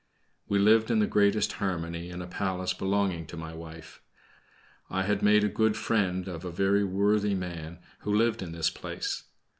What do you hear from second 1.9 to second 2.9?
in a palace